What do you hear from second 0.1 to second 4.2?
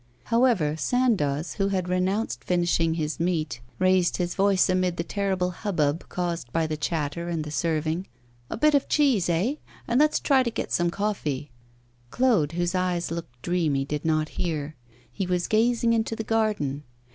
However, Sandoz, who had renounced finishing his meat, raised